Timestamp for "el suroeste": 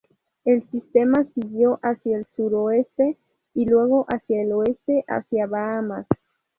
2.17-3.19